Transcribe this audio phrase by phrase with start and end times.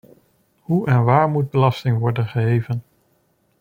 [0.59, 2.83] Hoe en waar moet belasting worden geheven?